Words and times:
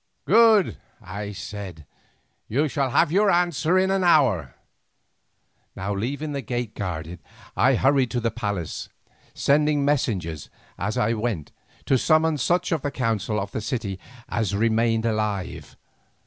"Good," 0.25 0.77
I 0.99 1.31
said; 1.31 1.85
"you 2.47 2.67
shall 2.67 2.89
have 2.89 3.11
your 3.11 3.29
answer 3.29 3.77
in 3.77 3.91
an 3.91 4.03
hour." 4.03 4.55
Now, 5.75 5.93
leaving 5.93 6.31
the 6.31 6.41
gate 6.41 6.73
guarded, 6.73 7.19
I 7.55 7.75
hurried 7.75 8.09
to 8.09 8.19
the 8.19 8.31
palace, 8.31 8.89
sending 9.35 9.85
messengers 9.85 10.49
as 10.75 10.97
I 10.97 11.13
went 11.13 11.51
to 11.85 11.99
summon 11.99 12.39
such 12.39 12.71
of 12.71 12.81
the 12.81 12.89
council 12.89 13.39
of 13.39 13.51
the 13.51 13.61
city 13.61 13.99
as 14.27 14.55
remained 14.55 15.05
alive. 15.05 15.77